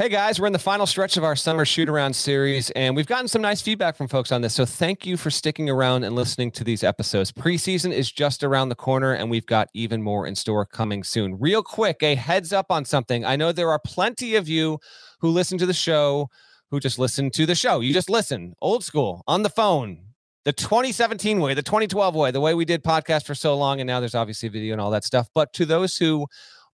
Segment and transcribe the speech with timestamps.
[0.00, 3.06] Hey guys, we're in the final stretch of our summer shoot around series, and we've
[3.06, 4.54] gotten some nice feedback from folks on this.
[4.54, 7.30] So thank you for sticking around and listening to these episodes.
[7.30, 11.38] Preseason is just around the corner, and we've got even more in store coming soon.
[11.38, 13.26] Real quick, a heads up on something.
[13.26, 14.78] I know there are plenty of you
[15.20, 16.30] who listen to the show
[16.70, 17.80] who just listen to the show.
[17.80, 20.06] You just listen, old school, on the phone,
[20.46, 23.86] the 2017 way, the 2012 way, the way we did podcast for so long, and
[23.86, 25.28] now there's obviously video and all that stuff.
[25.34, 26.26] But to those who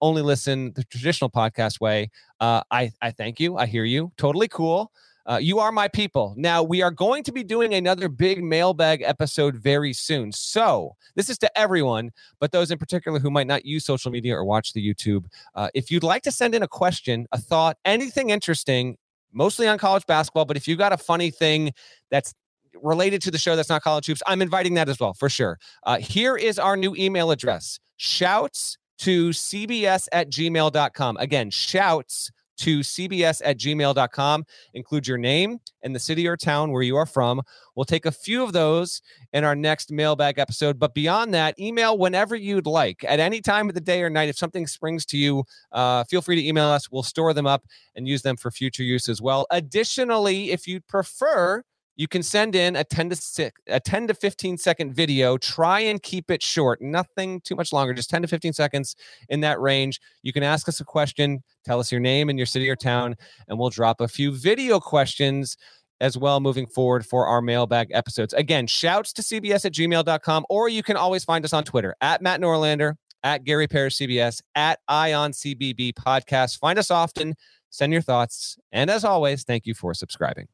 [0.04, 3.58] only listen the traditional podcast way, uh, I I thank you.
[3.58, 4.12] I hear you.
[4.18, 4.92] Totally cool.
[5.26, 6.34] Uh, you are my people.
[6.36, 10.34] Now, we are going to be doing another big mailbag episode very soon.
[10.34, 14.36] So, this is to everyone, but those in particular who might not use social media
[14.36, 15.26] or watch the YouTube.
[15.56, 18.98] Uh, if you'd like to send in a question, a thought, anything interesting,
[19.32, 21.72] mostly on college basketball, but if you've got a funny thing
[22.12, 22.34] that's
[22.82, 25.58] related to the show that's not college hoops, I'm inviting that as well, for sure.
[25.84, 31.18] Uh, here is our new email address shouts to cbs at gmail.com.
[31.18, 34.46] Again, shouts to cbs at gmail.com.
[34.74, 37.42] Include your name and the city or town where you are from.
[37.76, 39.02] We'll take a few of those
[39.34, 40.80] in our next mailbag episode.
[40.80, 44.30] But beyond that, email whenever you'd like at any time of the day or night.
[44.30, 45.44] If something springs to you,
[45.74, 46.90] uh, feel free to email us.
[46.90, 47.66] We'll store them up
[47.96, 49.48] and use them for future use as well.
[49.52, 51.62] Additionally, if you'd prefer,
[51.96, 55.80] you can send in a 10 to 6 a 10 to 15 second video try
[55.80, 58.96] and keep it short nothing too much longer just 10 to 15 seconds
[59.30, 60.00] in that range.
[60.24, 63.16] You can ask us a question tell us your name and your city or town
[63.48, 65.58] and we'll drop a few video questions
[66.02, 68.34] as well moving forward for our mailbag episodes.
[68.34, 72.22] Again shouts to cbs at gmail.com or you can always find us on twitter at
[72.22, 76.60] matt norlander at gary parrish cbs at eye on cbb podcast.
[76.60, 77.36] Find us often
[77.70, 80.48] send your thoughts and as always thank you for subscribing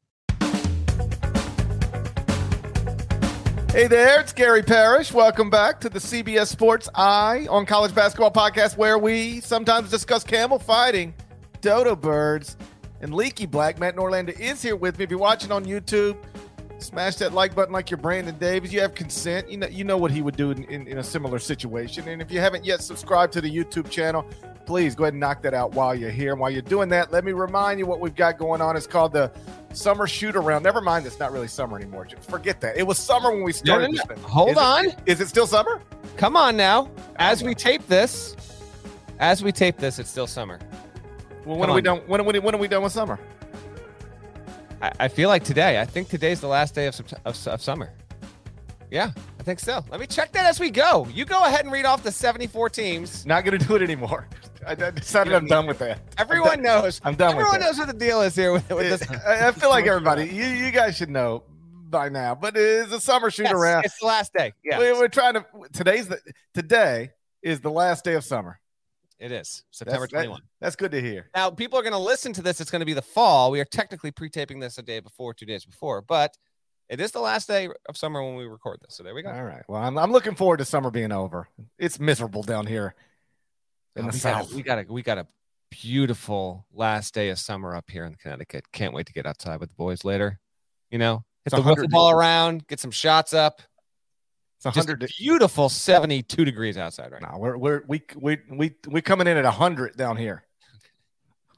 [3.72, 5.12] Hey there, it's Gary Parrish.
[5.12, 10.24] Welcome back to the CBS Sports Eye on College Basketball Podcast, where we sometimes discuss
[10.24, 11.14] camel fighting,
[11.60, 12.56] dodo birds,
[13.00, 13.78] and leaky black.
[13.78, 15.04] Matt Norlander is here with me.
[15.04, 16.16] If you're watching on YouTube,
[16.78, 18.72] smash that like button like you're Brandon Davis.
[18.72, 19.48] You have consent.
[19.48, 22.08] You know, you know what he would do in, in, in a similar situation.
[22.08, 24.26] And if you haven't yet subscribed to the YouTube channel,
[24.70, 26.30] please go ahead and knock that out while you're here.
[26.30, 28.76] And while you're doing that, let me remind you what we've got going on.
[28.76, 29.32] It's called the
[29.72, 30.62] summer shoot around.
[30.62, 32.04] Never mind, it's not really summer anymore.
[32.04, 32.76] Just forget that.
[32.76, 33.90] It was summer when we started.
[33.90, 34.28] No, no, no.
[34.28, 34.86] Hold is on.
[34.86, 35.82] It, is it still summer?
[36.16, 36.88] Come on now.
[37.16, 38.36] As we tape this,
[39.18, 40.60] as we tape this, it's still summer.
[41.44, 41.98] Well, when Come are we done?
[42.06, 43.18] When, when, when are we done with summer?
[44.80, 45.80] I, I, feel like today.
[45.80, 46.94] I think today's the last day of,
[47.24, 47.90] of, of summer.
[48.88, 49.10] Yeah,
[49.40, 49.82] I think so.
[49.90, 51.08] Let me check that as we go.
[51.14, 53.24] You go ahead and read off the 74 teams.
[53.24, 54.28] Not going to do it anymore.
[54.66, 56.02] I decided I'm done with that.
[56.18, 57.00] Everyone I'm knows.
[57.02, 59.10] I'm done Everyone knows what the deal is here with, with this.
[59.26, 61.44] I feel like everybody, you, you guys should know
[61.88, 63.86] by now, but it's a summer shoot yes, around.
[63.86, 64.52] It's the last day.
[64.62, 64.78] Yeah.
[64.78, 66.20] We, are trying to, today's the,
[66.52, 68.60] today is the last day of summer.
[69.18, 70.36] It is September that's, 21.
[70.36, 71.30] That, that's good to hear.
[71.34, 72.60] Now, people are going to listen to this.
[72.60, 73.50] It's going to be the fall.
[73.50, 76.36] We are technically pre taping this a day before, two days before, but
[76.90, 78.96] it is the last day of summer when we record this.
[78.96, 79.30] So there we go.
[79.30, 79.62] All right.
[79.68, 81.48] Well, I'm, I'm looking forward to summer being over.
[81.78, 82.96] It's miserable down here
[83.94, 84.48] in oh, the we south.
[84.48, 85.26] Got a, we got a we got a
[85.70, 88.72] beautiful last day of summer up here in Connecticut.
[88.72, 90.40] Can't wait to get outside with the boys later.
[90.90, 93.62] You know, hit it's the ball around, get some shots up.
[94.56, 97.38] It's a hundred beautiful 72 degrees outside right now.
[97.38, 100.44] we're we're we we we we coming in at hundred down here.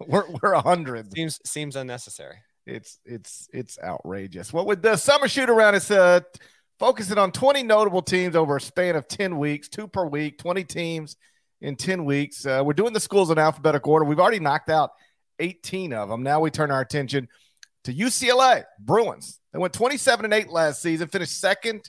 [0.06, 1.12] We're we're a hundred.
[1.12, 2.38] Seems seems unnecessary.
[2.66, 4.52] It's it's it's outrageous.
[4.52, 6.20] What with the summer shoot around is uh
[6.78, 10.64] focusing on 20 notable teams over a span of 10 weeks, two per week, 20
[10.64, 11.16] teams
[11.60, 12.44] in 10 weeks.
[12.44, 14.04] Uh, we're doing the schools in alphabetical order.
[14.04, 14.90] We've already knocked out
[15.38, 16.22] 18 of them.
[16.22, 17.28] Now we turn our attention
[17.84, 19.38] to UCLA Bruins.
[19.52, 21.88] They went 27 and 8 last season, finished second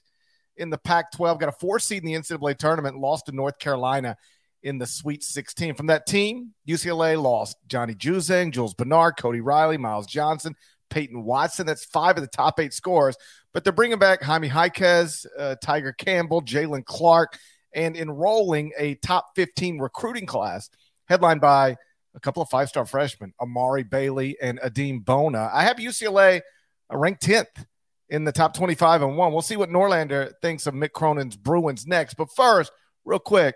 [0.57, 3.57] in the Pac 12, got a four seed in the NCAA tournament, lost to North
[3.57, 4.15] Carolina
[4.63, 5.75] in the Sweet 16.
[5.75, 10.55] From that team, UCLA lost Johnny Juzang, Jules Bernard, Cody Riley, Myles Johnson,
[10.89, 11.65] Peyton Watson.
[11.65, 13.15] That's five of the top eight scores.
[13.53, 17.37] But they're bringing back Jaime Jaquez, uh, Tiger Campbell, Jaylen Clark,
[17.75, 20.69] and enrolling a top 15 recruiting class
[21.07, 21.75] headlined by
[22.15, 25.49] a couple of five star freshmen, Amari Bailey and Adem Bona.
[25.51, 26.41] I have UCLA
[26.91, 27.65] ranked 10th
[28.09, 29.33] in the top 25 and one.
[29.33, 32.13] We'll see what Norlander thinks of Mick Cronin's Bruins next.
[32.13, 32.71] But first,
[33.05, 33.55] real quick,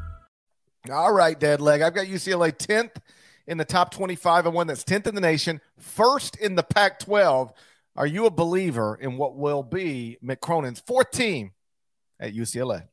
[0.89, 1.81] All right, dead leg.
[1.81, 2.95] I've got UCLA 10th
[3.47, 6.99] in the top 25 and one that's 10th in the nation, first in the Pac
[6.99, 7.53] 12.
[7.95, 11.51] Are you a believer in what will be Mick Cronin's fourth team
[12.19, 12.87] at UCLA?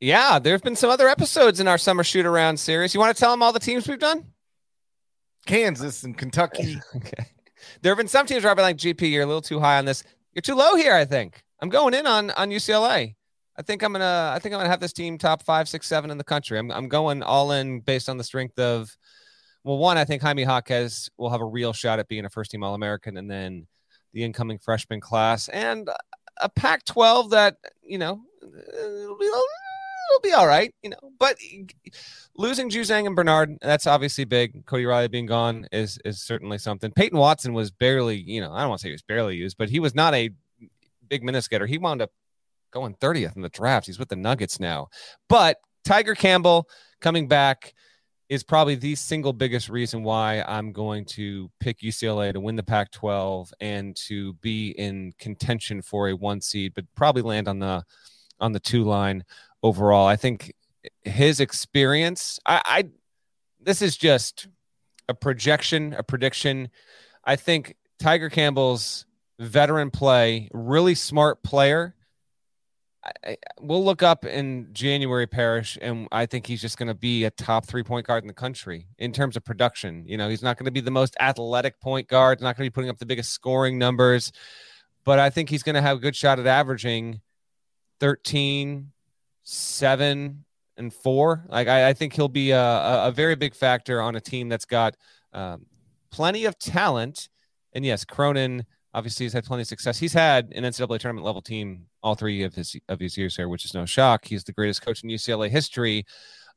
[0.00, 2.94] Yeah, there have been some other episodes in our summer shoot around series.
[2.94, 4.24] You want to tell them all the teams we've done?
[5.44, 6.78] Kansas and Kentucky.
[6.96, 7.26] okay.
[7.82, 9.78] There have been some teams where I've been like, GP, you're a little too high
[9.78, 10.04] on this.
[10.32, 11.42] You're too low here, I think.
[11.60, 13.16] I'm going in on on UCLA.
[13.58, 16.10] I think I'm gonna I think I'm gonna have this team top five, six, seven
[16.10, 16.58] in the country.
[16.58, 18.96] I'm I'm going all in based on the strength of
[19.64, 22.50] well, one, I think Jaime Jaquez will have a real shot at being a first
[22.50, 23.66] team All American, and then
[24.12, 25.90] the incoming freshman class and
[26.40, 30.96] a Pac 12 that, you know, it'll be, it'll be all right, you know.
[31.18, 31.36] But
[32.36, 34.64] losing Juzang and Bernard, that's obviously big.
[34.64, 36.92] Cody Riley being gone is is certainly something.
[36.92, 39.58] Peyton Watson was barely, you know, I don't want to say he was barely used,
[39.58, 40.30] but he was not a
[41.08, 41.66] big minutes getter.
[41.66, 42.10] He wound up
[42.70, 43.86] going 30th in the draft.
[43.86, 44.88] He's with the Nuggets now.
[45.28, 46.68] But Tiger Campbell
[47.00, 47.74] coming back
[48.28, 52.62] is probably the single biggest reason why I'm going to pick UCLA to win the
[52.62, 57.58] Pac 12 and to be in contention for a one seed, but probably land on
[57.58, 57.84] the
[58.40, 59.24] on the two line
[59.62, 60.06] overall.
[60.06, 60.52] I think
[61.02, 62.84] his experience, I, I
[63.60, 64.48] this is just
[65.08, 66.68] a projection, a prediction.
[67.24, 69.06] I think Tiger Campbell's
[69.38, 71.94] veteran play, really smart player,
[73.04, 77.24] I, we'll look up in January Parrish, and I think he's just going to be
[77.24, 80.04] a top three point guard in the country in terms of production.
[80.06, 82.70] You know, he's not going to be the most athletic point guard, not going to
[82.70, 84.32] be putting up the biggest scoring numbers,
[85.04, 87.20] but I think he's going to have a good shot at averaging
[88.00, 88.92] 13,
[89.42, 90.44] 7,
[90.76, 91.44] and 4.
[91.48, 94.64] Like, I, I think he'll be a, a, very big factor on a team that's
[94.64, 94.96] got
[95.32, 95.66] um,
[96.10, 97.28] plenty of talent.
[97.72, 98.64] And yes, Cronin
[98.98, 99.96] obviously he's had plenty of success.
[99.96, 103.48] He's had an NCAA tournament level team all three of his of his years here,
[103.48, 104.24] which is no shock.
[104.24, 106.04] He's the greatest coach in UCLA history,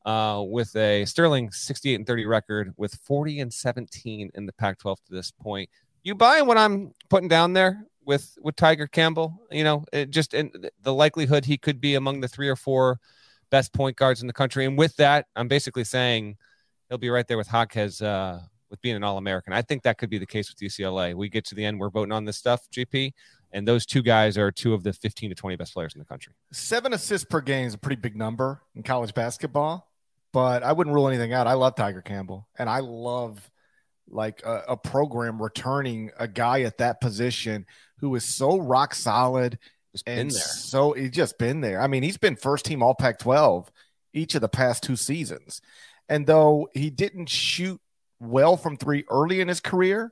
[0.05, 4.95] uh, with a sterling 68 and 30 record, with 40 and 17 in the Pac-12
[5.05, 5.69] to this point.
[6.01, 9.39] You buying what I'm putting down there with with Tiger Campbell?
[9.51, 12.99] You know, just in the likelihood he could be among the three or four
[13.51, 16.37] best point guards in the country, and with that, I'm basically saying
[16.89, 18.39] he'll be right there with Jaquez uh,
[18.71, 19.53] with being an All American.
[19.53, 21.13] I think that could be the case with UCLA.
[21.13, 23.13] We get to the end, we're voting on this stuff, GP,
[23.51, 26.05] and those two guys are two of the 15 to 20 best players in the
[26.05, 26.33] country.
[26.51, 29.91] Seven assists per game is a pretty big number in college basketball,
[30.33, 31.45] but I wouldn't rule anything out.
[31.45, 33.51] I love Tiger Campbell, and I love
[34.09, 37.65] like a, a program returning a guy at that position
[37.99, 39.59] who is so rock solid
[40.05, 41.81] and so he's just been there.
[41.81, 43.71] I mean, he's been first team All Pac 12
[44.13, 45.61] each of the past two seasons.
[46.09, 47.79] And though he didn't shoot
[48.21, 50.11] well from three early in his career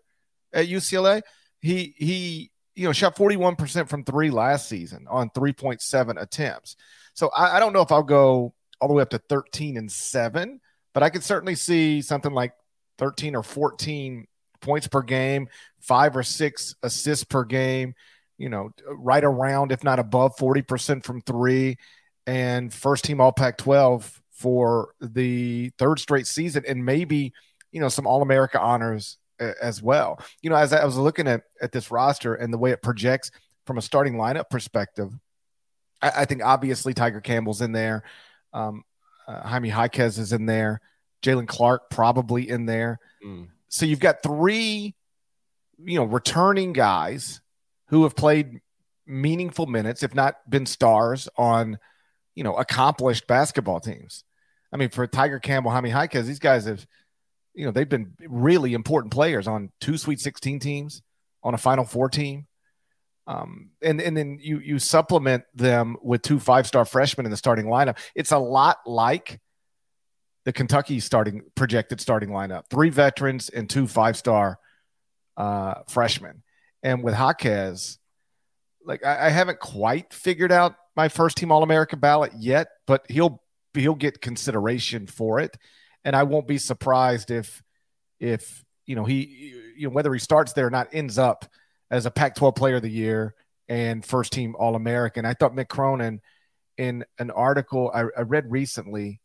[0.54, 1.22] at UCLA.
[1.62, 6.76] He he you know shot 41% from three last season on 3.7 attempts.
[7.14, 9.92] So I, I don't know if I'll go all the way up to 13 and
[9.92, 10.62] seven,
[10.94, 12.54] but I could certainly see something like
[12.98, 14.26] 13 or 14
[14.62, 15.50] points per game,
[15.82, 17.94] five or six assists per game,
[18.38, 21.78] you know, right around, if not above 40% from three,
[22.26, 27.34] and first team All Pac 12 for the third straight season, and maybe
[27.72, 30.22] you know, some All America honors as well.
[30.42, 33.32] You know, as I was looking at at this roster and the way it projects
[33.66, 35.12] from a starting lineup perspective,
[36.02, 38.04] I, I think obviously Tiger Campbell's in there,
[38.54, 38.84] um,
[39.28, 40.82] uh, Jaime Jaquez is in there,
[41.22, 43.00] Jaylen Clark probably in there.
[43.26, 43.48] Mm.
[43.70, 44.96] So you've got three,
[45.84, 47.42] you know, returning guys
[47.88, 48.60] who have played
[49.06, 51.78] meaningful minutes, if not been stars on,
[52.36, 54.24] you know, accomplished basketball teams.
[54.72, 56.86] I mean, for Tiger Campbell, Jaime Jaquez, these guys have,
[57.60, 61.02] you know, they've been really important players on two Sweet 16 teams,
[61.44, 62.48] on a Final Four team.
[63.28, 67.38] Um, and and then you you supplement them with two five star freshmen in the
[67.38, 67.98] starting lineup.
[68.16, 69.42] It's a lot like
[70.46, 74.58] the Kentucky starting projected starting lineup: three veterans and two five star
[75.36, 76.44] uh, freshmen.
[76.82, 78.00] And with Jaquez,
[78.86, 83.06] like I, I haven't quite figured out my first team All American ballot yet, but
[83.10, 85.58] he'll he'll get consideration for it,
[86.04, 87.62] and I won't be surprised if
[88.20, 91.46] if you know he you know whether he starts there or not ends up
[91.92, 93.34] as a Pac-12 Player of the Year
[93.68, 95.26] and first team All American.
[95.26, 96.22] I thought Mick Cronin
[96.78, 99.22] in an article I, I read recently,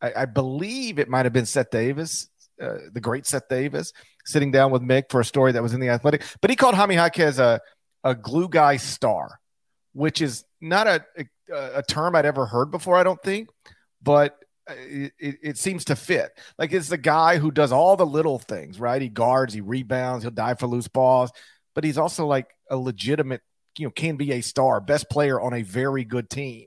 [0.00, 2.28] I, I, believe it might have been Seth Davis,
[2.60, 3.92] uh, the great Seth Davis,
[4.24, 6.74] sitting down with Mick for a story that was in the Athletic, but he called
[6.74, 7.60] Jaime Jaquez a
[8.04, 9.38] a glue guy star,
[9.92, 11.04] which is not a,
[11.52, 12.96] a, a term I'd ever heard before.
[12.96, 13.48] I don't think,
[14.02, 14.36] but
[14.68, 16.30] Uh, it, it, seems to fit.
[16.58, 19.00] Like it's the guy who does all the little things, right?
[19.00, 21.30] He guards, he rebounds, he'll dive for loose balls,
[21.74, 23.40] but he's also like a legitimate,
[23.78, 26.66] you know, can be a star, best player on a very good team.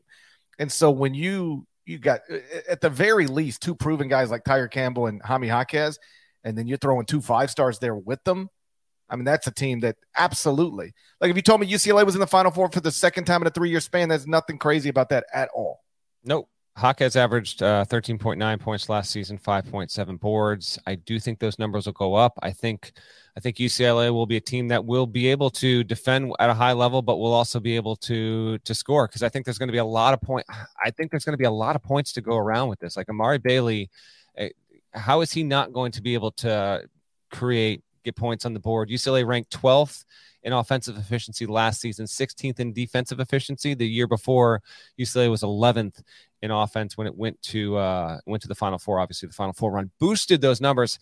[0.57, 2.21] And so when you you got
[2.69, 5.99] at the very least two proven guys like Tiger Campbell and Jaime Jaquez,
[6.43, 8.49] and then you're throwing two five stars there with them.
[9.09, 12.21] I mean, that's a team that absolutely like if you told me UCLA was in
[12.21, 14.89] the final four for the second time in a three year span, there's nothing crazy
[14.89, 15.81] about that at all.
[16.23, 16.47] Nope.
[16.81, 20.79] Jaquez averaged uh, 13.9 points last season, 5.7 boards.
[20.87, 22.39] I do think those numbers will go up.
[22.41, 22.93] I think
[23.37, 26.53] I think UCLA will be a team that will be able to defend at a
[26.53, 29.69] high level, but will also be able to to score because I think there's going
[29.69, 30.45] to be a lot of point.
[30.83, 32.97] I think there's going to be a lot of points to go around with this.
[32.97, 33.89] Like Amari Bailey,
[34.37, 34.49] eh,
[34.93, 36.83] how is he not going to be able to
[37.31, 38.89] create get points on the board?
[38.89, 40.05] UCLA ranked 12th
[40.43, 43.73] in offensive efficiency last season, 16th in defensive efficiency.
[43.73, 44.61] The year before,
[44.99, 46.01] UCLA was 11th
[46.41, 48.99] in offense when it went to uh, went to the Final Four.
[48.99, 50.99] Obviously, the Final Four run boosted those numbers.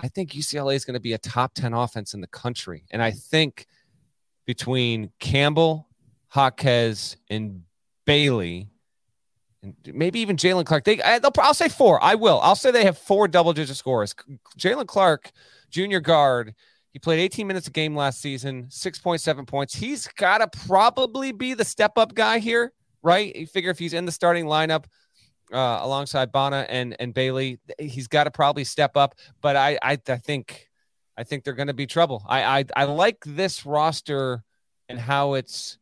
[0.00, 3.02] I think UCLA is going to be a top 10 offense in the country, and
[3.02, 3.66] I think
[4.46, 5.88] between Campbell,
[6.34, 7.62] Jaquez, and
[8.04, 8.68] Bailey,
[9.62, 12.02] and maybe even Jaylen Clark, they I, will say four.
[12.02, 12.40] I will.
[12.40, 14.14] I'll say they have four double-digit scores.
[14.58, 15.30] Jaylen Clark,
[15.72, 16.54] junior guard.
[16.92, 19.74] He played 18 minutes a game last season, 6.7 points.
[19.74, 23.34] He's got to probably be the step up guy here right?
[23.34, 24.84] You figure if he's in the starting lineup
[25.52, 29.14] uh, alongside Bona and and Bailey, he's got to probably step up.
[29.40, 30.68] But I I, I think
[31.16, 32.24] I think they're going to be trouble.
[32.26, 34.42] I, I I like this roster
[34.88, 35.78] and how it's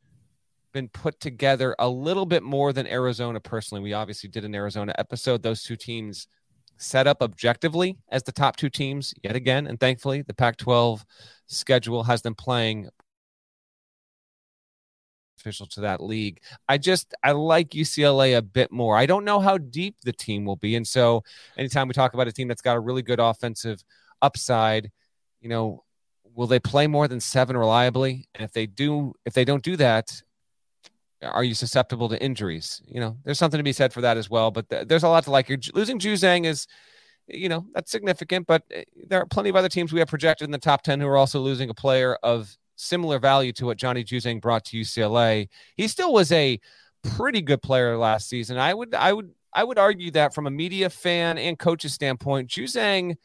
[0.73, 3.83] been put together a little bit more than Arizona personally.
[3.83, 5.43] We obviously did an Arizona episode.
[5.43, 6.29] Those two teams
[6.81, 9.67] set up objectively as the top two teams yet again.
[9.67, 11.05] And thankfully, the Pac 12
[11.47, 12.89] schedule has them playing
[15.39, 16.41] official to that league.
[16.69, 18.97] I just I like UCLA a bit more.
[18.97, 21.23] I don't know how deep the team will be, and so
[21.57, 23.83] anytime we talk about a team that's got a really good offensive
[24.23, 24.91] upside,
[25.41, 25.85] you know,
[26.35, 28.29] will they play more than seven reliably?
[28.35, 30.23] And if they do, if they don't do that,
[31.23, 32.83] are you susceptible to injuries?
[32.87, 34.51] You know, there's something to be said for that as well.
[34.51, 35.49] But th- there's a lot to like.
[35.49, 36.67] You're losing Juzang is,
[37.27, 38.47] you know, that's significant.
[38.47, 41.01] But eh, there are plenty of other teams we have projected in the top ten
[41.01, 44.77] who are also losing a player of similar value to what Johnny Juzang brought to
[44.77, 45.49] UCLA.
[45.77, 46.59] He still was a
[47.03, 48.59] pretty good player last season.
[48.59, 52.49] I would I would I would argue that from a media fan and coach's standpoint,
[52.49, 53.17] Juzang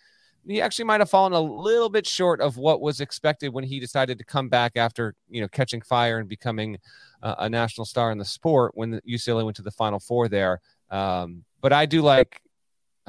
[0.47, 3.79] he actually might have fallen a little bit short of what was expected when he
[3.79, 6.77] decided to come back after you know catching fire and becoming
[7.23, 10.61] uh, a national star in the sport when UCLA went to the Final Four there.
[10.89, 12.41] Um, but I do like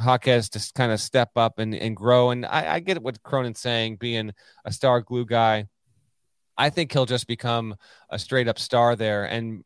[0.03, 2.31] Jaquez to kind of step up and, and grow.
[2.31, 4.33] And I, I get what Cronin's saying, being
[4.65, 5.67] a star glue guy.
[6.59, 7.77] I think he'll just become
[8.09, 9.25] a straight up star there.
[9.25, 9.63] And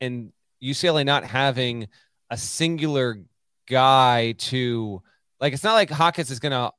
[0.00, 0.32] and
[0.62, 1.88] UCLA not having
[2.30, 3.20] a singular
[3.66, 5.02] guy to
[5.40, 6.70] like it's not like Hawkins is gonna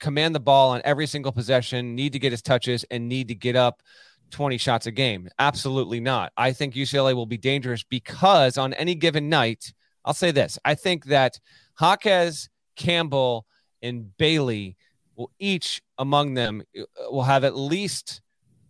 [0.00, 3.34] command the ball on every single possession, need to get his touches, and need to
[3.34, 3.82] get up
[4.30, 5.28] 20 shots a game.
[5.38, 6.32] Absolutely not.
[6.36, 9.72] I think UCLA will be dangerous because on any given night,
[10.04, 10.58] I'll say this.
[10.64, 11.38] I think that
[11.80, 13.46] Jaquez, Campbell,
[13.82, 14.76] and Bailey
[15.16, 18.20] will each among them uh, will have at least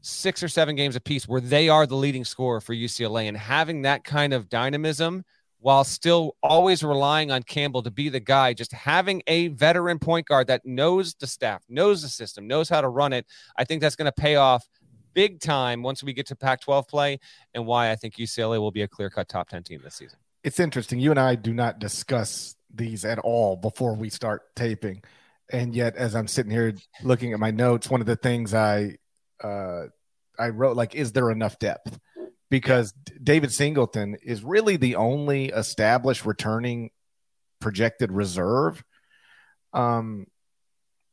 [0.00, 3.26] six or seven games apiece where they are the leading scorer for UCLA.
[3.26, 5.24] And having that kind of dynamism
[5.64, 10.26] while still always relying on Campbell to be the guy, just having a veteran point
[10.26, 13.24] guard that knows the staff, knows the system, knows how to run it.
[13.56, 14.68] I think that's going to pay off
[15.14, 17.18] big time once we get to Pac 12 play,
[17.54, 20.18] and why I think UCLA will be a clear cut top 10 team this season.
[20.42, 21.00] It's interesting.
[21.00, 25.02] You and I do not discuss these at all before we start taping.
[25.50, 28.96] And yet, as I'm sitting here looking at my notes, one of the things I
[29.42, 29.84] uh,
[30.38, 31.98] I wrote like, is there enough depth?
[32.54, 36.90] Because David Singleton is really the only established returning
[37.60, 38.84] projected reserve.
[39.72, 40.28] Um,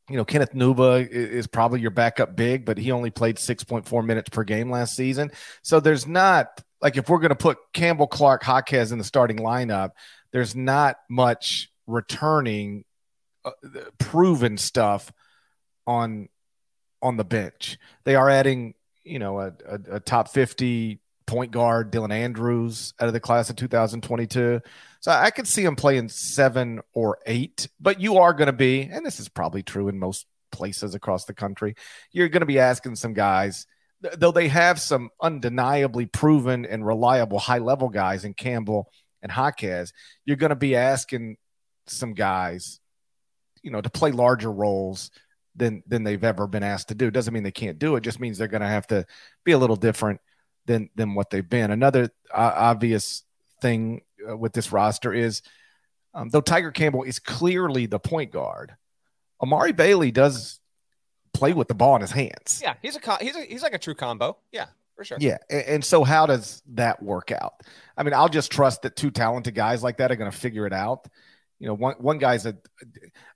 [0.07, 4.29] you know, Kenneth Nwuba is probably your backup big, but he only played 6.4 minutes
[4.29, 5.31] per game last season.
[5.63, 9.37] So there's not like if we're going to put Campbell, Clark, Jaquez in the starting
[9.37, 9.93] lineup,
[10.31, 12.85] there's not much returning
[13.43, 13.49] uh,
[13.97, 15.11] proven stuff
[15.87, 16.29] on
[17.01, 17.79] on the bench.
[18.03, 21.00] They are adding, you know, a, a, a top 50
[21.31, 24.59] point guard, Dylan Andrews, out of the class of 2022.
[24.99, 28.81] So I could see him playing seven or eight, but you are going to be,
[28.81, 31.75] and this is probably true in most places across the country,
[32.11, 33.65] you're going to be asking some guys,
[34.17, 39.93] though they have some undeniably proven and reliable high level guys in Campbell and Jaquez,
[40.25, 41.37] you're going to be asking
[41.87, 42.81] some guys,
[43.63, 45.11] you know, to play larger roles
[45.55, 47.09] than than they've ever been asked to do.
[47.09, 48.03] Doesn't mean they can't do it.
[48.03, 49.05] Just means they're going to have to
[49.45, 50.19] be a little different
[50.65, 51.71] than than what they've been.
[51.71, 53.23] Another uh, obvious
[53.61, 55.41] thing uh, with this roster is
[56.13, 58.75] um, though Tiger Campbell is clearly the point guard,
[59.41, 60.59] Amari Bailey does
[61.33, 62.59] play with the ball in his hands.
[62.61, 64.37] Yeah, he's a he's a, he's like a true combo.
[64.51, 65.17] Yeah, for sure.
[65.19, 67.53] Yeah, and, and so how does that work out?
[67.95, 70.67] I mean, I'll just trust that two talented guys like that are going to figure
[70.67, 71.07] it out.
[71.59, 72.57] You know, one one guy's a.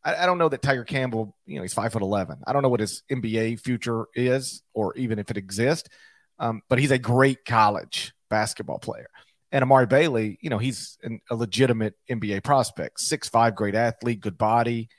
[0.04, 1.36] I, I don't know that Tiger Campbell.
[1.46, 2.40] You know, he's five foot eleven.
[2.46, 5.90] I don't know what his NBA future is, or even if it exists.
[6.40, 9.08] Um, but he's a great college basketball player.
[9.52, 14.20] And Amari Bailey, you know, he's an, a legitimate NBA prospect, six five, great athlete,
[14.20, 14.90] good body,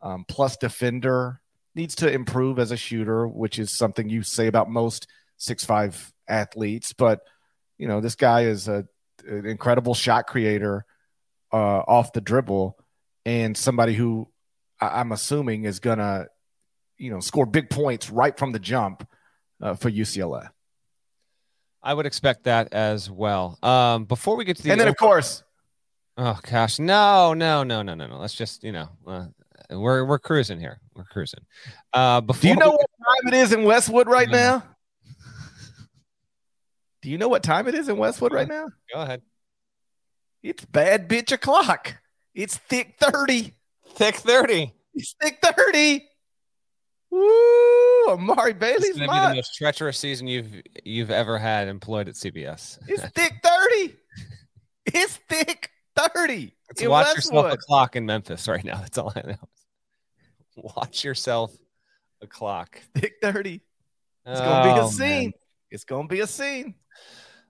[0.00, 1.40] um, plus defender.
[1.74, 6.12] Needs to improve as a shooter, which is something you say about most six five
[6.28, 6.92] athletes.
[6.92, 7.20] But
[7.78, 8.86] you know, this guy is a,
[9.26, 10.86] an incredible shot creator
[11.52, 12.78] uh, off the dribble,
[13.24, 14.28] and somebody who
[14.80, 16.28] I- am assuming is gonna,
[16.96, 19.06] you know, score big points right from the jump
[19.60, 20.50] uh, for UCLA.
[21.82, 23.58] I would expect that as well.
[23.62, 25.44] Um, before we get to the and then of course,
[26.16, 28.18] oh gosh, no, no, no, no, no, no.
[28.18, 29.26] Let's just you know, uh,
[29.70, 30.80] we're we're cruising here.
[30.94, 31.40] We're cruising.
[31.92, 34.64] Uh, before do you know what time it is in Westwood right now?
[37.02, 38.66] Do you know what time it is in Westwood right now?
[38.92, 39.22] Go ahead.
[40.42, 41.98] It's bad bitch o'clock.
[42.34, 43.54] It's thick thirty.
[43.90, 44.74] Thick thirty.
[44.94, 46.08] It's thick thirty.
[47.16, 48.12] Woo!
[48.12, 52.14] Amari Bailey's going to be the most treacherous season you've you've ever had employed at
[52.14, 52.78] CBS.
[52.86, 53.96] It's thick thirty.
[54.86, 56.54] It's thick thirty.
[56.68, 57.16] Let's watch Westwood.
[57.16, 58.78] yourself a clock in Memphis right now.
[58.80, 59.48] That's all I know.
[60.56, 61.52] Watch yourself
[62.20, 62.80] a clock.
[62.94, 63.62] Thick thirty.
[64.26, 65.24] It's gonna be a oh, scene.
[65.24, 65.32] Man.
[65.70, 66.74] It's gonna be a scene.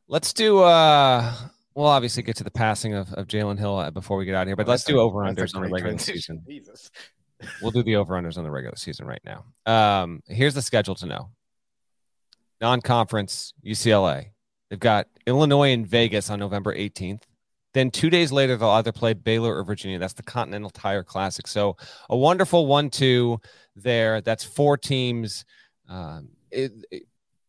[0.09, 0.59] Let's do.
[0.59, 1.35] uh
[1.75, 4.43] We'll obviously get to the passing of, of Jalen Hill uh, before we get out
[4.43, 6.43] of here, but oh, let's do over unders on the regular season.
[6.49, 6.91] Jesus
[7.61, 9.45] we'll do the over unders on the regular season right now.
[9.67, 11.31] Um, here's the schedule to know
[12.61, 14.31] non conference UCLA.
[14.71, 17.23] They've got Illinois and Vegas on November 18th.
[17.75, 19.99] Then two days later, they'll either play Baylor or Virginia.
[19.99, 21.47] That's the Continental Tire Classic.
[21.47, 21.77] So
[22.09, 23.39] a wonderful one-two
[23.77, 24.23] there.
[24.23, 25.45] That's four teams.
[25.89, 27.03] Um, it, it,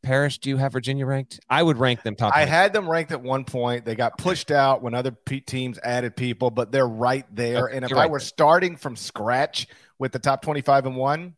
[0.08, 1.42] Parrish, do you have Virginia ranked?
[1.50, 2.34] I would rank them top.
[2.34, 3.84] I had them ranked at one point.
[3.84, 7.66] They got pushed out when other P- teams added people, but they're right there.
[7.66, 8.26] Okay, and if I were there.
[8.26, 9.68] starting from scratch
[10.00, 11.36] with the top 25 and one,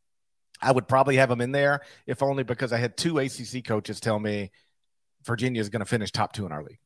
[0.62, 4.00] I would probably have them in there, if only because I had two ACC coaches
[4.00, 4.52] tell me
[5.24, 6.80] Virginia is going to finish top two in our league.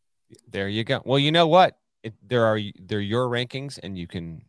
[0.48, 1.02] There you go.
[1.04, 1.78] Well, you know what?
[2.02, 4.44] It, there are they're your rankings, and you can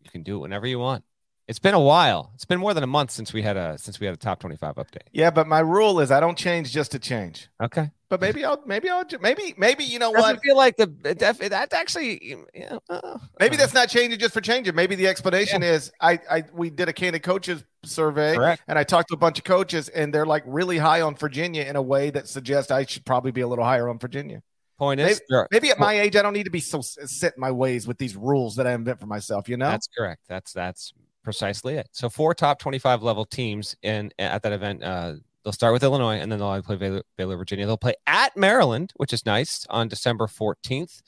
[0.00, 1.04] you can do it whenever you want.
[1.46, 2.30] It's been a while.
[2.34, 4.40] It's been more than a month since we had a since we had a top
[4.40, 5.02] twenty five update.
[5.12, 7.48] Yeah, but my rule is I don't change just to change.
[7.62, 10.42] Okay, but maybe I'll maybe I'll maybe maybe you know Doesn't what?
[10.42, 14.74] feel like the that's actually you know, uh, maybe that's not changing just for changing.
[14.74, 15.72] Maybe the explanation yeah.
[15.72, 18.62] is I I we did a candid coaches survey Correct.
[18.66, 21.64] and I talked to a bunch of coaches and they're like really high on Virginia
[21.64, 24.42] in a way that suggests I should probably be a little higher on Virginia.
[24.78, 27.40] Point is, maybe, maybe at my age I don't need to be so set in
[27.40, 29.48] my ways with these rules that I invent for myself.
[29.48, 30.22] You know, that's correct.
[30.28, 30.92] That's that's
[31.24, 31.88] precisely it.
[31.92, 34.84] So four top 25 level teams in at that event.
[34.84, 37.66] Uh, they'll start with Illinois and then they'll play Baylor, Baylor, Virginia.
[37.66, 41.02] They'll play at Maryland, which is nice, on December 14th.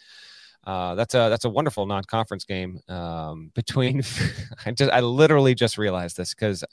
[0.64, 4.02] Uh, that's a that's a wonderful non-conference game um, between.
[4.64, 6.64] I just I literally just realized this because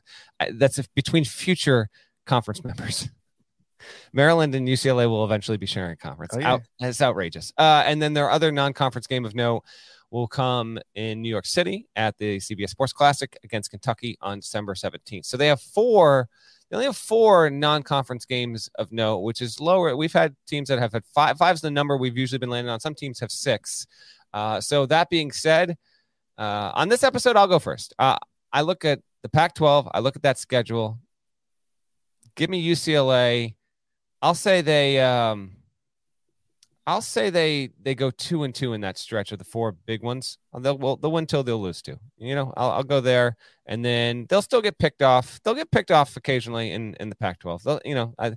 [0.53, 1.89] that's between future
[2.25, 3.09] conference members.
[4.13, 6.33] Maryland and UCLA will eventually be sharing a conference.
[6.33, 6.53] Oh, yeah.
[6.53, 7.51] Out, it's outrageous.
[7.57, 9.63] Uh, and then there are other non-conference game of note
[10.13, 14.75] will come in New York City at the CBS Sports Classic against Kentucky on December
[14.75, 15.25] 17th.
[15.25, 16.29] So they have four.
[16.69, 19.95] They only have four non-conference games of note, which is lower.
[19.97, 21.37] We've had teams that have had five.
[21.37, 22.79] Five's the number we've usually been landing on.
[22.79, 23.87] Some teams have six.
[24.33, 25.77] Uh, so that being said,
[26.37, 27.93] uh, on this episode, I'll go first.
[27.97, 28.17] Uh,
[28.51, 29.89] I look at the Pac-12.
[29.93, 30.99] I look at that schedule.
[32.35, 33.55] Give me UCLA.
[34.21, 34.99] I'll say they.
[35.01, 35.57] Um,
[36.85, 40.03] I'll say they they go two and two in that stretch of the four big
[40.03, 40.37] ones.
[40.53, 41.97] Uh, they'll well, they'll win till they'll lose two.
[42.17, 45.39] You know, I'll, I'll go there, and then they'll still get picked off.
[45.43, 47.63] They'll get picked off occasionally in in the Pac-12.
[47.63, 48.33] They'll, you know, I,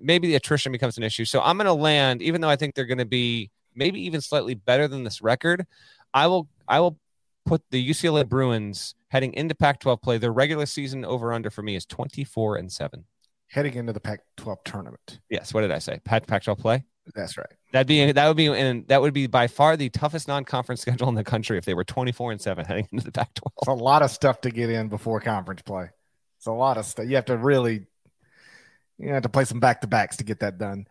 [0.00, 1.24] maybe the attrition becomes an issue.
[1.24, 4.20] So I'm going to land, even though I think they're going to be maybe even
[4.20, 5.66] slightly better than this record.
[6.12, 6.98] I will I will
[7.46, 10.18] put the UCLA Bruins heading into Pac-12 play.
[10.18, 13.04] Their regular season over under for me is 24 and seven.
[13.48, 15.20] Heading into the Pac-12 tournament.
[15.28, 15.54] Yes.
[15.54, 16.00] What did I say?
[16.04, 16.84] Pac Pac-12 play.
[17.14, 17.46] That's right.
[17.72, 21.08] That'd be that would be and that would be by far the toughest non-conference schedule
[21.08, 23.52] in the country if they were 24 and 7 heading into the Pac-12.
[23.58, 25.90] It's a lot of stuff to get in before conference play.
[26.38, 27.06] It's a lot of stuff.
[27.06, 27.86] You have to really
[28.98, 30.86] you have to play some back-to-backs to get that done.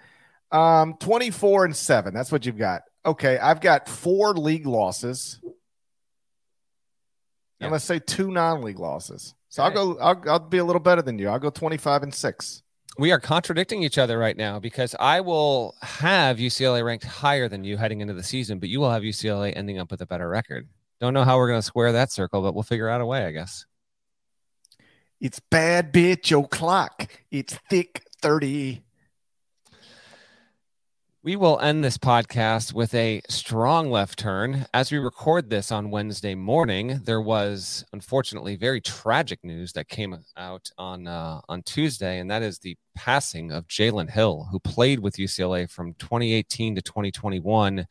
[0.52, 2.14] Um 24 and 7.
[2.14, 2.84] That's what you've got.
[3.06, 5.40] Okay, I've got four league losses.
[7.60, 7.68] Yeah.
[7.68, 9.34] And let's say two non-league losses.
[9.50, 11.30] So I'll go I'll, I'll be a little better than you.
[11.30, 12.64] I'll go 25 and 6.
[12.98, 17.64] We are contradicting each other right now because I will have UCLA ranked higher than
[17.64, 20.30] you heading into the season, but you will have UCLA ending up with a better
[20.30, 20.68] record.
[21.00, 23.26] Don't know how we're going to square that circle, but we'll figure out a way,
[23.26, 23.66] I guess.
[25.20, 27.10] It's bad bitch o'clock.
[27.32, 28.84] It's thick 30.
[31.26, 34.66] We will end this podcast with a strong left turn.
[34.74, 40.14] As we record this on Wednesday morning, there was unfortunately very tragic news that came
[40.36, 45.00] out on uh, on Tuesday, and that is the passing of Jalen Hill, who played
[45.00, 47.88] with UCLA from 2018 to 2021.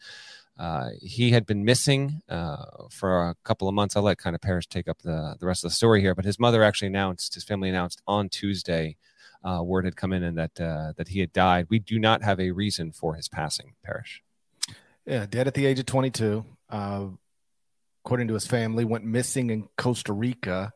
[0.59, 3.97] Uh, he had been missing uh, for a couple of months.
[3.97, 6.27] I'll let kind of Parrish take up the, the rest of the story here, but
[6.27, 8.99] his mother actually announced, his family announced on Tuesday
[9.45, 11.67] uh, word had come in and that uh, that he had died.
[11.69, 13.75] We do not have a reason for his passing.
[13.83, 14.23] Parrish.
[15.07, 16.45] Yeah, dead at the age of 22.
[16.71, 17.07] Uh,
[18.05, 20.73] according to his family, went missing in Costa Rica.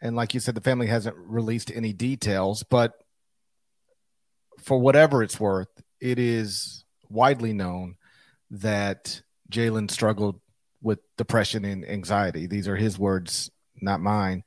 [0.00, 2.92] And like you said, the family hasn't released any details, but
[4.60, 5.68] for whatever it's worth,
[6.00, 7.96] it is widely known
[8.50, 10.40] that Jalen struggled
[10.82, 12.46] with depression and anxiety.
[12.46, 14.44] These are his words, not mine.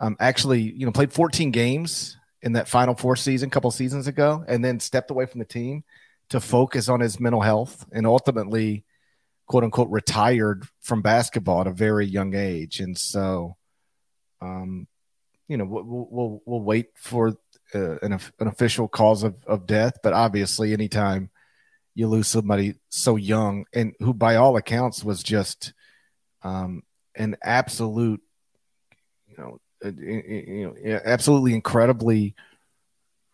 [0.00, 4.06] Um, actually, you know, played 14 games in that Final Four season a couple seasons
[4.06, 5.82] ago, and then stepped away from the team
[6.28, 8.84] to focus on his mental health, and ultimately,
[9.46, 12.78] quote unquote, retired from basketball at a very young age.
[12.78, 13.56] And so,
[14.40, 14.86] um,
[15.48, 17.36] you know, we'll we'll, we'll wait for
[17.74, 21.30] uh, an an official cause of, of death, but obviously, anytime
[21.96, 25.72] you lose somebody so young and who, by all accounts, was just
[26.42, 26.84] um,
[27.16, 28.22] an absolute,
[29.26, 29.58] you know,
[29.90, 32.34] you know, absolutely incredibly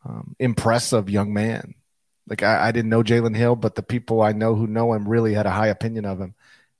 [0.05, 1.75] um, impressive young man.
[2.27, 5.09] Like I, I didn't know Jalen Hill, but the people I know who know him
[5.09, 6.35] really had a high opinion of him,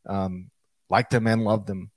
[0.07, 0.51] um,
[0.89, 1.91] liked him and loved him.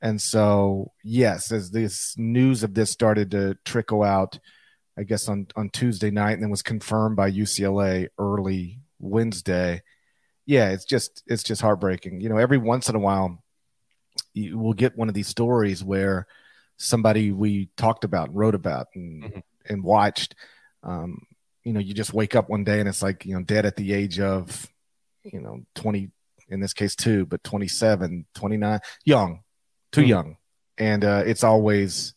[0.00, 4.38] And so, yes, as this news of this started to trickle out,
[4.96, 9.82] I guess on on Tuesday night, and then was confirmed by UCLA early Wednesday.
[10.46, 12.20] Yeah, it's just it's just heartbreaking.
[12.20, 13.42] You know, every once in a while,
[14.34, 16.26] you will get one of these stories where
[16.78, 19.42] somebody we talked about, and wrote about, and Mhm.
[19.68, 20.34] and watched.
[20.82, 21.26] Um,
[21.64, 23.76] you know, you just wake up one day and it's like you know dead at
[23.76, 24.66] the age of
[25.24, 26.10] you know 20
[26.48, 29.40] in this case two but 27 29 young
[29.92, 30.08] too Mhm.
[30.08, 30.36] young
[30.78, 32.14] and uh, it's always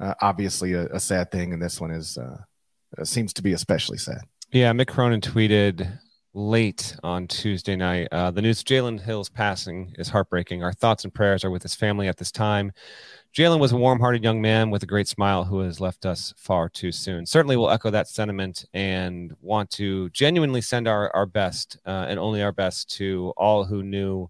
[0.00, 2.42] uh, obviously a, a sad thing and this one is uh,
[2.98, 4.20] uh, seems to be especially sad
[4.52, 5.98] Yeah, Mick Cronin tweeted
[6.32, 8.08] late on Tuesday night.
[8.12, 10.62] Uh, the news Jalen Hill's passing is heartbreaking.
[10.62, 12.72] Our thoughts and prayers are with his family at this time.
[13.34, 16.34] Jalen was a warm hearted young man with a great smile who has left us
[16.36, 17.26] far too soon.
[17.26, 22.18] Certainly, we'll echo that sentiment and want to genuinely send our, our best uh, and
[22.18, 24.28] only our best to all who knew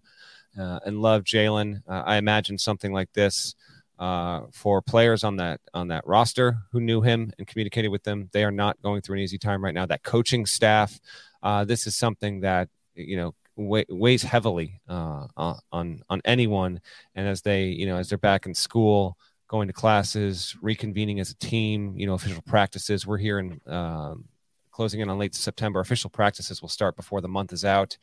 [0.59, 1.81] uh, and loved Jalen.
[1.87, 3.55] Uh, I imagine something like this
[4.01, 8.29] uh, for players on that on that roster who knew him and communicated with them.
[8.33, 9.85] They are not going through an easy time right now.
[9.85, 10.99] That coaching staff,
[11.43, 15.27] uh, this is something that you know weigh, weighs heavily uh,
[15.71, 16.81] on on anyone.
[17.15, 21.31] And as they you know as they're back in school, going to classes, reconvening as
[21.31, 23.05] a team, you know official practices.
[23.05, 23.59] We're here in.
[23.67, 24.25] Um,
[24.73, 27.97] Closing in on late September, official practices will start before the month is out.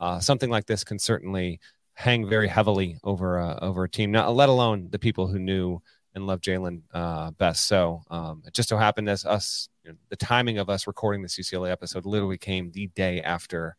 [0.00, 1.60] Uh, something like this can certainly
[1.92, 4.10] hang very heavily over uh, over a team.
[4.10, 5.80] Not let alone the people who knew
[6.14, 7.66] and love Jalen uh, best.
[7.66, 11.22] So um, it just so happened as us, you know, the timing of us recording
[11.22, 13.76] this UCLA episode literally came the day after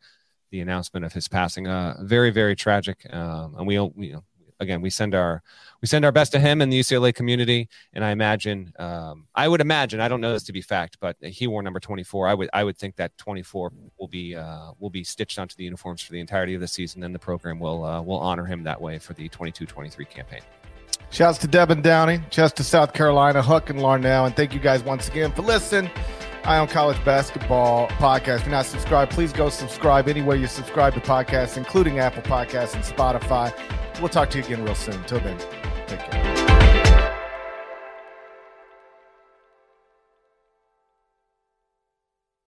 [0.52, 1.68] the announcement of his passing.
[1.68, 3.06] Uh, very, very tragic.
[3.12, 4.24] Um, and we, you know,
[4.60, 5.42] again, we send our
[5.82, 7.68] we send our best to him and the UCLA community.
[7.94, 11.18] And I imagine, um, I would imagine, I don't know this to be fact, but
[11.22, 12.28] he wore number 24.
[12.28, 15.64] I would I would think that 24 will be uh, will be stitched onto the
[15.64, 18.64] uniforms for the entirety of the season, and the program will uh, will honor him
[18.64, 20.42] that way for the 22-23 campaign.
[21.10, 25.08] Shouts to Devin Downey, Chester, South Carolina, Huck and Larnell, and thank you guys once
[25.08, 25.90] again for listening.
[26.44, 28.38] Eye on College Basketball Podcast.
[28.38, 32.76] If you're not subscribed, please go subscribe anywhere you subscribe to podcasts, including Apple Podcasts
[32.76, 33.52] and Spotify.
[34.00, 34.96] We'll talk to you again real soon.
[34.96, 35.38] Until then,
[35.88, 36.45] take care.